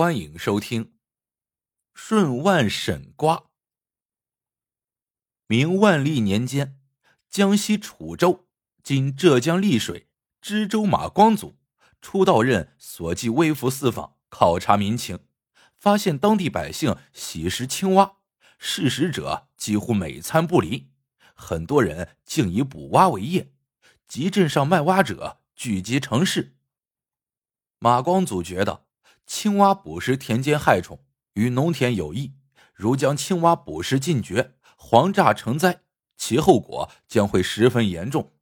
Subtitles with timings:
[0.00, 0.84] 欢迎收听
[1.92, 3.34] 《顺万审瓜》。
[5.48, 6.78] 明万历年间，
[7.28, 8.46] 江西楚州
[8.84, 10.08] （今浙江丽水）
[10.40, 11.58] 知州马光祖
[12.00, 15.18] 出道任所记微服四方，考察民情，
[15.76, 18.18] 发现当地百姓喜食青蛙，
[18.60, 20.92] 嗜食者几乎每餐不离，
[21.34, 23.52] 很多人竟以捕蛙为业，
[24.06, 26.54] 集镇上卖蛙者聚集成市。
[27.80, 28.86] 马光祖觉得。
[29.28, 32.34] 青蛙捕食田间害虫，与农田有益。
[32.72, 35.82] 如将青蛙捕食尽绝，黄炸成灾，
[36.16, 38.34] 其后果将会十分严重。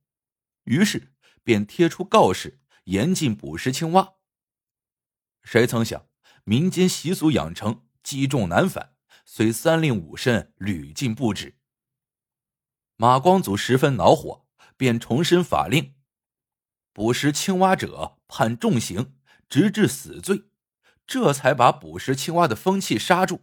[0.62, 4.14] 于是便贴出告示，严禁捕食青蛙。
[5.42, 6.06] 谁曾想，
[6.44, 8.94] 民间习俗养成，积重难返，
[9.24, 11.58] 虽三令五申，屡禁不止。
[12.96, 14.46] 马光祖十分恼火，
[14.76, 15.96] 便重申法令：
[16.92, 19.16] 捕食青蛙者判重刑，
[19.48, 20.44] 直至死罪。
[21.06, 23.42] 这才把捕食青蛙的风气刹住。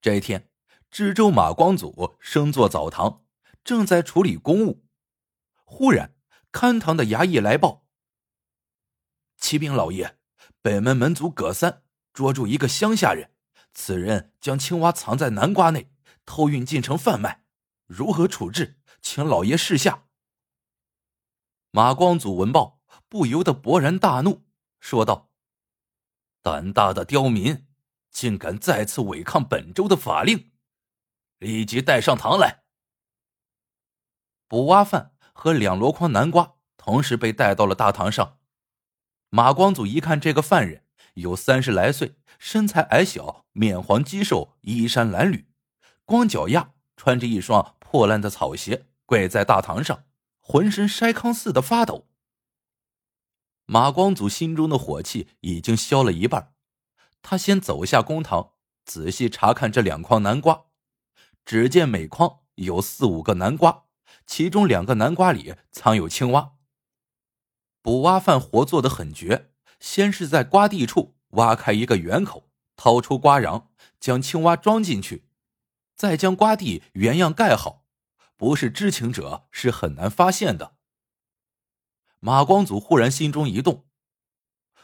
[0.00, 0.50] 这一天，
[0.90, 3.26] 知州马光祖升坐澡堂，
[3.62, 4.86] 正在处理公务，
[5.64, 6.16] 忽然
[6.50, 7.86] 看堂的衙役来报
[9.36, 10.18] ：“启禀老爷，
[10.62, 11.84] 北门门卒葛三
[12.14, 13.30] 捉住一个乡下人，
[13.74, 15.92] 此人将青蛙藏在南瓜内，
[16.24, 17.44] 偷运进城贩卖，
[17.86, 18.78] 如何处置？
[19.02, 20.06] 请老爷示下。”
[21.70, 24.46] 马光祖闻报，不由得勃然大怒，
[24.80, 25.29] 说道。
[26.42, 27.66] 胆大的刁民，
[28.10, 30.50] 竟敢再次违抗本州的法令，
[31.38, 32.62] 立即带上堂来。
[34.48, 38.38] 捕蛙犯和两箩筐南瓜同时被带到了大堂上。
[39.28, 45.44] 马光祖一看，这个犯人有三十来岁，身材矮小，面黄肌瘦，衣衫褴褛，
[46.04, 50.04] 光脚丫穿着一双破烂的草鞋，跪在大堂上，
[50.40, 52.09] 浑身筛糠似的发抖。
[53.72, 56.54] 马光祖心中的火气已经消了一半，
[57.22, 58.54] 他先走下公堂，
[58.84, 60.64] 仔细查看这两筐南瓜。
[61.44, 63.84] 只见每筐有四五个南瓜，
[64.26, 66.54] 其中两个南瓜里藏有青蛙。
[67.80, 73.66] 捕蛙犯活做的很绝，先是在瓜地处挖开一个圆口，掏出瓜瓤，
[74.00, 75.28] 将青蛙装进去，
[75.94, 77.84] 再将瓜地原样盖好，
[78.36, 80.74] 不是知情者是很难发现的。
[82.22, 83.86] 马光祖忽然心中一动，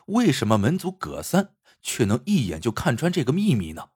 [0.07, 3.91] 为什么门族葛三却能一眼就看穿这个秘密呢？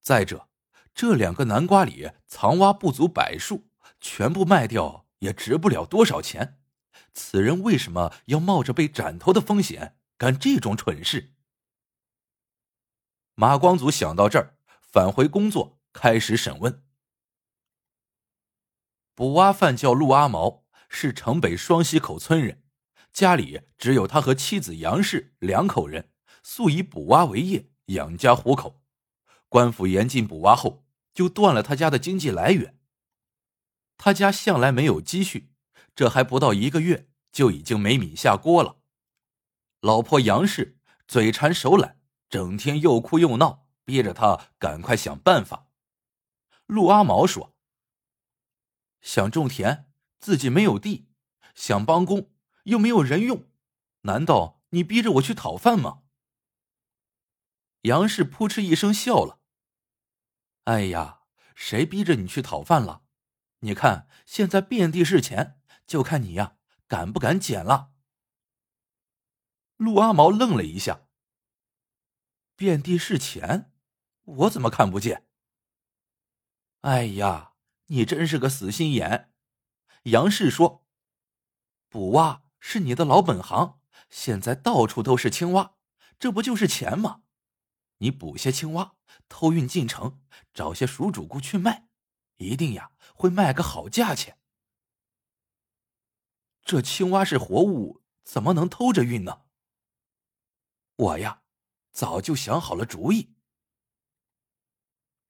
[0.00, 0.48] 再者，
[0.94, 3.68] 这两个南瓜里藏蛙不足百数，
[4.00, 6.60] 全部卖掉也值不了多少钱。
[7.12, 11.34] 此人为什么要冒着被斩头的风险干这种蠢事？
[13.34, 16.84] 马光祖想到这儿，返回工作，开始审问。
[19.16, 20.63] 捕蛙犯叫陆阿毛。
[20.94, 22.62] 是城北双溪口村人，
[23.12, 26.12] 家里只有他和妻子杨氏两口人，
[26.44, 28.80] 素以捕蛙为业，养家糊口。
[29.48, 32.78] 官府严禁捕蛙后，就断了他家的经济来源。
[33.98, 35.50] 他家向来没有积蓄，
[35.96, 38.76] 这还不到一个月，就已经没米下锅了。
[39.80, 40.78] 老婆杨氏
[41.08, 42.00] 嘴馋手懒，
[42.30, 45.66] 整天又哭又闹，逼着他赶快想办法。
[46.66, 47.56] 陆阿毛说
[49.02, 49.83] ：“想种田。”
[50.24, 51.06] 自己没有地，
[51.54, 53.46] 想帮工又没有人用，
[54.04, 56.04] 难道你逼着我去讨饭吗？
[57.82, 59.42] 杨氏扑哧一声笑了。
[60.64, 61.24] 哎呀，
[61.54, 63.02] 谁逼着你去讨饭了？
[63.58, 66.56] 你看现在遍地是钱，就看你呀
[66.88, 67.92] 敢不敢捡了。
[69.76, 71.06] 陆阿毛愣了一下。
[72.56, 73.70] 遍地是钱，
[74.22, 75.28] 我怎么看不见？
[76.80, 77.56] 哎呀，
[77.88, 79.33] 你真是个死心眼。
[80.04, 80.86] 杨氏说
[81.88, 85.76] ：“捕蛙是你的老本行，现在到处都是青蛙，
[86.18, 87.22] 这不就是钱吗？
[87.98, 88.96] 你捕些青蛙，
[89.30, 90.20] 偷运进城，
[90.52, 91.88] 找些熟主顾去卖，
[92.36, 94.38] 一定呀会卖个好价钱。
[96.62, 99.44] 这青蛙是活物，怎么能偷着运呢？
[100.96, 101.42] 我呀，
[101.92, 103.34] 早就想好了主意。”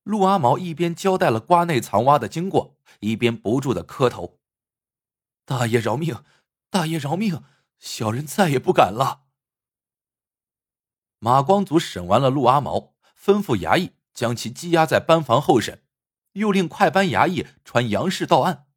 [0.02, 4.40] 陆阿毛一边交代了瓜内藏蛙的经过，一边不住的磕头。
[5.44, 6.24] 大爷饶命！
[6.70, 7.42] 大爷饶命！
[7.78, 9.26] 小人再也不敢了。
[11.18, 15.82] 马光祖审完了陆阿毛，吩咐衙役将其羁押在班房候审，
[16.32, 18.68] 又令快班衙役传杨氏到案。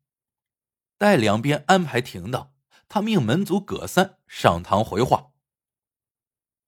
[0.97, 2.53] 待两边安排停当，
[2.89, 5.31] 他命门族葛三上堂回话。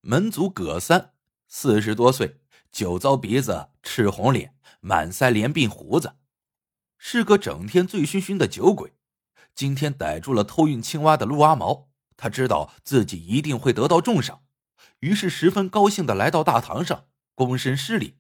[0.02, 1.13] 门族葛三
[1.48, 2.42] 四十多岁，
[2.72, 6.16] 酒糟鼻子，赤红脸，满腮连鬓胡子，
[6.98, 8.94] 是个整天醉醺醺的酒鬼。
[9.59, 14.45] 今天逮住了偷运青蛙的陆阿毛，他知道自己一定会得到重赏，
[15.00, 18.17] 于是十分高兴的来到大堂上，躬身施礼。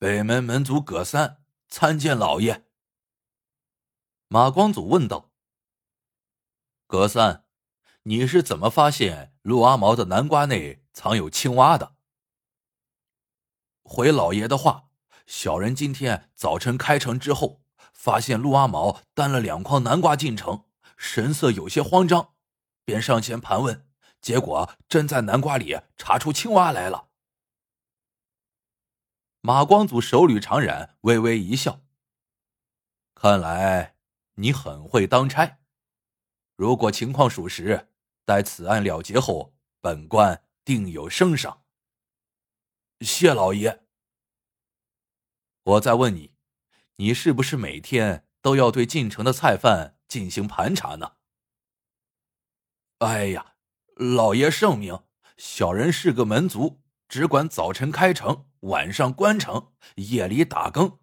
[0.00, 2.66] 北门门主葛三参见老爷。
[4.26, 5.30] 马光祖问道
[6.88, 7.44] ：“葛三，
[8.02, 11.94] 你是怎么发现陆阿毛的南瓜内藏有青蛙的？”
[13.86, 14.88] 回老爷的话，
[15.28, 17.61] 小人今天早晨开城之后，
[17.92, 20.64] 发现陆阿毛担了两筐南瓜进城，
[20.96, 22.34] 神色有些慌张，
[22.84, 23.88] 便上前盘问，
[24.20, 27.08] 结果真在南瓜里查出青蛙来了。
[29.40, 31.80] 马光祖手捋长髯，微微一笑，
[33.14, 33.96] 看来
[34.34, 35.58] 你很会当差。
[36.54, 37.88] 如果情况属实，
[38.24, 41.64] 待此案了结后，本官定有升赏。
[43.00, 43.84] 谢老爷。
[45.64, 46.31] 我再问你，
[46.96, 51.12] 你是不是每天都要对进城的菜贩进行盘查呢？
[52.98, 53.54] 哎呀，
[53.96, 55.04] 老爷圣明，
[55.36, 60.98] 小人是个门族，只管早晨开城，晚上关城，夜里打更，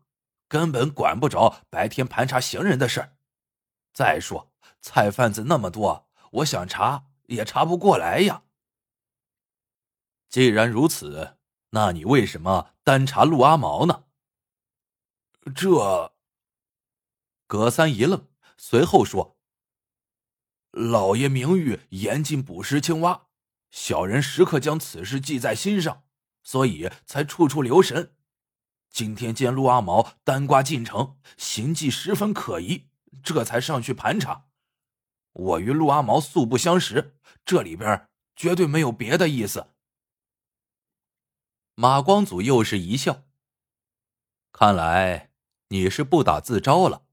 [0.47, 3.17] 根本管不着白天盘查行人的事儿。
[3.93, 8.43] 再说，菜贩子那么多，我想查也查不过来呀。
[10.29, 11.35] 既然如此。
[11.71, 14.05] 那你为什么单查陆阿毛呢？
[15.53, 16.13] 这
[17.47, 19.37] 葛三一愣，随后说
[20.71, 23.27] ：“老爷名誉严禁捕食青蛙，
[23.71, 26.03] 小人时刻将此事记在心上，
[26.43, 28.15] 所以才处处留神。
[28.89, 32.89] 今天见陆阿毛单瓜进城，行迹十分可疑，
[33.23, 34.47] 这才上去盘查。
[35.31, 39.73] 我与陆阿毛素不相识，这里边绝对没有别的意思。”
[41.75, 43.23] 马光祖又是一笑。
[44.51, 45.28] 看来
[45.69, 47.03] 你是不打自招了。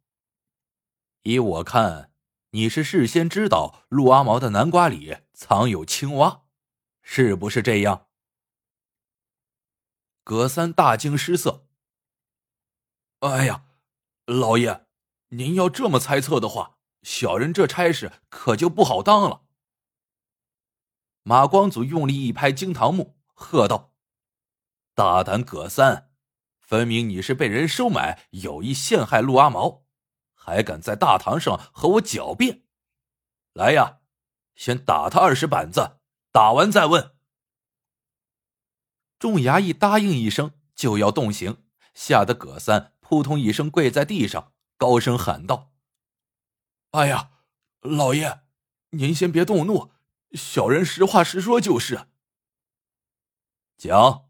[1.22, 2.12] 依我看，
[2.50, 6.42] 你是事先知道陆阿毛的南瓜里藏有青蛙，
[7.02, 8.08] 是不是这样？
[10.24, 11.66] 葛三大惊失色。
[13.20, 13.64] 哎呀，
[14.24, 14.86] 老爷，
[15.28, 19.42] 您要这么猜测的话，小人这差事可就不好当了。
[21.22, 23.92] 马光祖用力一拍惊堂木，喝道。
[24.94, 26.05] 大胆葛三，
[26.66, 29.84] 分明你是被人收买，有意陷害陆阿毛，
[30.34, 32.64] 还敢在大堂上和我狡辩！
[33.52, 34.00] 来呀，
[34.56, 36.00] 先打他二十板子，
[36.32, 37.14] 打完再问。
[39.16, 41.64] 众衙役答应一声，就要动刑，
[41.94, 45.72] 吓得葛三扑通一声跪在地上，高声喊道
[46.90, 47.30] ：“哎呀，
[47.80, 48.40] 老爷，
[48.90, 49.92] 您先别动怒，
[50.32, 52.08] 小人实话实说就是。”
[53.78, 54.25] 讲。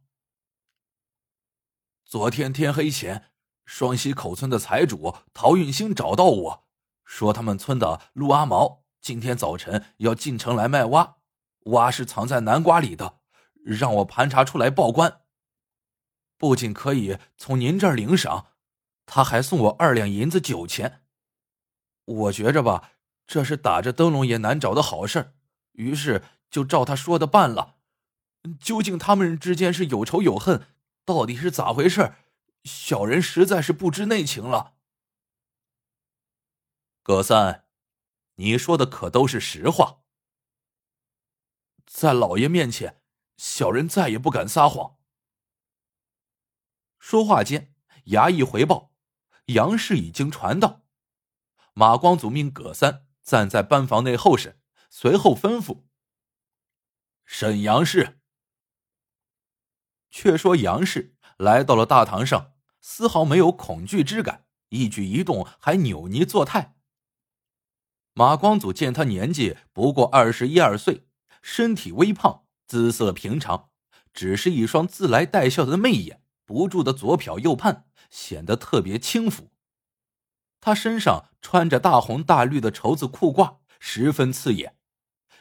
[2.08, 3.24] 昨天天黑前，
[3.64, 6.64] 双溪口村的财主陶运兴找到我，
[7.04, 11.16] 说他们村的陆阿毛今天早晨要进城来卖蛙，
[11.64, 13.18] 蛙是藏在南瓜里的，
[13.64, 15.22] 让我盘查出来报官。
[16.38, 18.52] 不仅可以从您这儿领赏，
[19.04, 21.02] 他还送我二两银子酒钱。
[22.04, 22.92] 我觉着吧，
[23.26, 25.32] 这是打着灯笼也难找的好事
[25.72, 27.74] 于是就照他说的办了。
[28.60, 30.68] 究竟他们之间是有仇有恨？
[31.06, 32.16] 到底是咋回事？
[32.64, 34.74] 小人实在是不知内情了。
[37.04, 37.68] 葛三，
[38.34, 40.02] 你说的可都是实话？
[41.86, 43.00] 在老爷面前，
[43.36, 44.98] 小人再也不敢撒谎。
[46.98, 47.72] 说话间，
[48.06, 48.92] 衙役回报，
[49.46, 50.82] 杨氏已经传到。
[51.72, 54.60] 马光祖命葛三站在班房内候审，
[54.90, 55.84] 随后吩咐
[57.24, 58.20] 沈杨氏。
[60.16, 66.74] 却说杨氏来到了大堂上，丝毫没有恐惧之感，一举一动还扭捏作态。
[68.14, 71.06] 马光祖见他年纪不过二十一二岁，
[71.42, 73.68] 身体微胖，姿色平常，
[74.14, 79.50] 只是一双自来带笑的媚眼不住的左瞟右盼，显得特别轻浮。
[80.62, 84.78] 他身上穿着大红大绿的绸子裤褂，十分刺眼，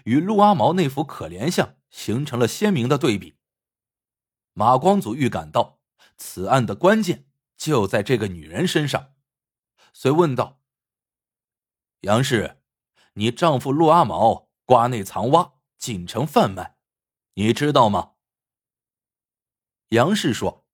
[0.03, 3.37] 与陆阿毛那副可怜相形成了鲜明的对比。
[4.57, 5.79] 马光祖预感到
[6.15, 9.13] 此案的关键就在这个女人身上，
[9.91, 10.61] 遂问道
[12.01, 12.61] ：“杨氏，
[13.15, 16.77] 你丈夫陆阿毛瓜内藏蛙，进城贩卖，
[17.33, 18.13] 你知道吗？”
[19.91, 20.65] 杨氏说：“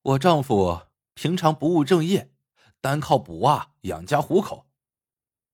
[0.00, 2.32] 我丈夫平常不务正业，
[2.80, 4.70] 单靠捕蛙养家糊口。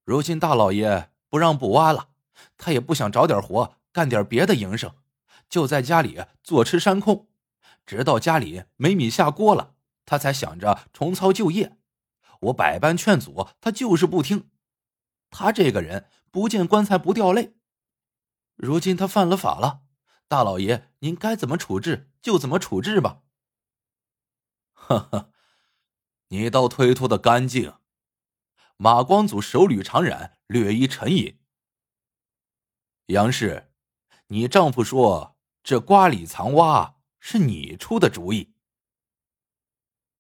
[0.05, 2.11] 如今大老爷不让捕蛙了，
[2.57, 4.95] 他也不想找点活，干点别的营生。”
[5.53, 7.29] 就在家里坐吃山空，
[7.85, 9.75] 直到家里没米下锅了，
[10.07, 11.77] 他才想着重操旧业。
[12.41, 14.51] 我百般劝阻，他就是不听。
[15.29, 17.55] 他这个人不见棺材不掉泪。
[18.57, 19.83] 如今他犯了法了，
[20.27, 23.21] 大老爷您该怎么处置就怎么处置吧。
[24.73, 25.33] 呵呵，
[26.29, 27.75] 你倒推脱的干净。
[28.79, 31.39] 马光祖手捋长髯，略一沉吟。
[33.09, 33.71] 杨氏，
[34.29, 35.32] 你丈夫说
[35.63, 38.55] 这瓜里藏蛙是你出的主意。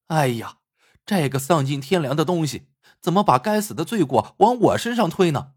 [0.06, 0.58] 哎呀，
[1.04, 2.68] 这个丧尽天良的东西，
[3.00, 5.54] 怎么把该死的罪过往我身上推呢？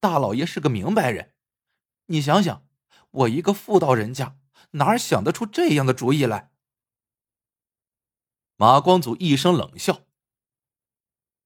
[0.00, 1.34] 大老爷是个明白人，
[2.06, 2.66] 你想想，
[3.10, 4.38] 我一个妇道人家，
[4.72, 6.52] 哪想得出这样的主意来？
[8.56, 10.02] 马光祖一声冷笑。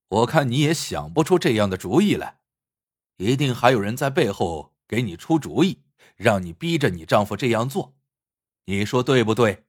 [0.08, 2.40] 我看你也想不出这样的主意来，
[3.16, 5.82] 一定还有人在背后给你出主意，
[6.20, 7.96] 让你逼着你丈夫这样做，
[8.66, 9.64] 你说对不对？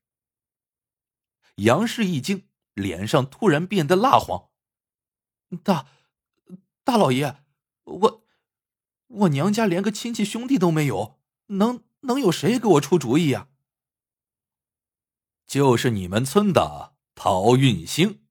[1.56, 4.50] 杨氏一惊，脸上突然变得蜡黄。
[5.64, 5.88] 大，
[6.84, 7.38] 大老爷，
[7.86, 8.26] 我，
[9.08, 13.48] 我娘家连个亲戚兄弟都没有，能能有谁给我出主意呀？
[15.48, 18.26] 就是你们村的陶运兴。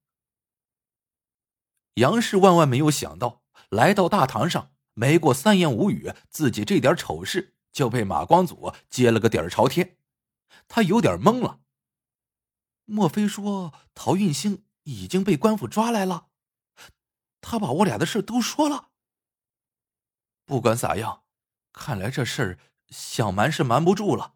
[1.95, 9.97] 杨氏万万没有想到，来到大堂上，没过三言五语，自己这点丑事就被马光祖揭了个底儿朝天。
[10.67, 11.61] 他有点懵了。
[12.85, 16.27] 莫非说陶运兴已经被官府抓来了？
[17.41, 18.89] 他把我俩的事都说了。
[20.45, 21.23] 不管咋样，
[21.71, 22.59] 看来这事儿
[22.89, 24.35] 想瞒是瞒不住了。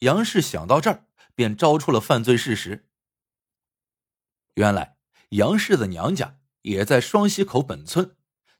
[0.00, 2.88] 杨氏想到这儿，便招出了犯罪事实。
[4.54, 4.94] 原来。
[5.30, 8.16] 杨氏的娘家也在双溪口本村，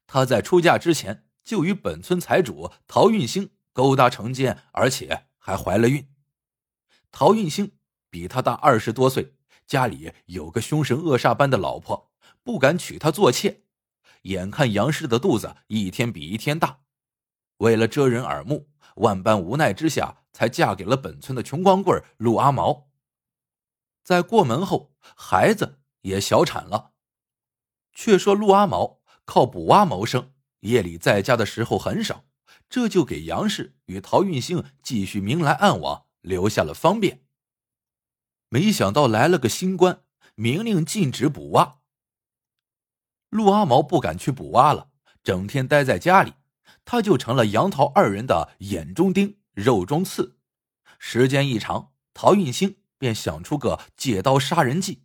[0.09, 6.09] 她在出嫁之前就与本村财主陶运兴勾搭成奸，而且还怀了孕。
[7.13, 7.77] 陶运兴
[8.11, 9.35] 比他大二十多岁，
[9.67, 12.11] 家里有个凶神恶煞般的老婆，
[12.43, 13.63] 不敢娶她做妾。
[14.23, 16.81] 眼看杨氏的肚子一天比一天大，
[17.59, 22.89] 为了遮人耳目，万般无奈之下，才嫁给了本村的穷光棍陆阿毛。
[24.03, 25.81] 在过门后，孩子。
[26.05, 26.93] 也小产了。
[27.95, 30.34] 却说陆阿毛靠捕蛙谋生，
[30.65, 32.25] 夜里在家的时候很少，
[32.69, 37.23] 这就给杨氏与陶运兴继续明来暗往留下了方便。
[38.49, 40.03] 没想到来了个新官，
[40.35, 41.81] 明令禁止捕蛙。
[43.29, 44.89] 陆阿毛不敢去捕蛙了，
[45.23, 46.33] 整天待在家里，
[46.85, 50.39] 他就成了杨陶二人的眼中钉、肉中刺。
[50.99, 55.03] 时间一长，陶运兴便想出个借刀杀人计。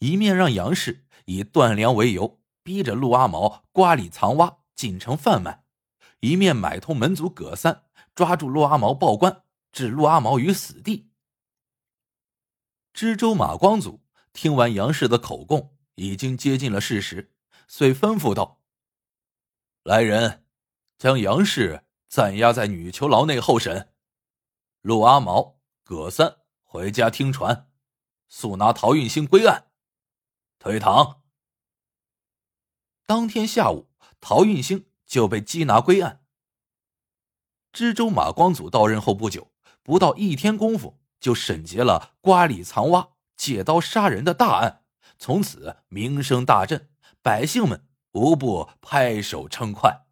[0.00, 5.64] 一面让杨氏以断粮为由，逼着陆阿毛瓜里藏蛙进城贩卖；
[6.20, 9.42] 一面买通门族葛三，抓住陆阿毛报官，
[9.72, 11.10] 置陆阿毛于死地。
[12.92, 14.02] 知州马光祖
[14.32, 17.34] 听完杨氏的口供，已经接近了事实，
[17.66, 18.62] 遂吩咐道
[19.82, 20.44] ：“来人，
[20.98, 23.92] 将杨氏暂押在女囚牢内候审。
[24.82, 27.70] 陆阿毛、葛三回家听传，
[28.28, 29.70] 速拿陶运兴归案。”
[30.58, 31.22] 退堂。
[33.04, 33.88] 当天下午，
[34.28, 36.26] 陶运兴就被缉拿归案。
[37.72, 39.52] 知州马光祖到任后不久，
[39.84, 44.82] 不到一天功夫，就审结了瓜里藏蛙、借刀杀人的大案，
[45.16, 46.90] 从此名声大振，
[47.22, 50.06] 百姓们无不拍手称快。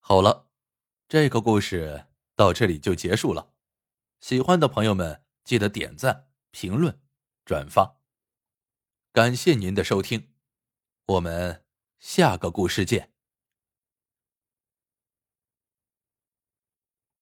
[0.00, 0.48] 好了，
[1.08, 3.52] 这个故事到这里就结束了。
[4.18, 7.00] 喜欢的朋友们，记得点赞、评论。
[7.44, 8.00] 转发，
[9.12, 10.32] 感谢您的收听，
[11.08, 11.62] 我们
[11.98, 13.17] 下个故事见。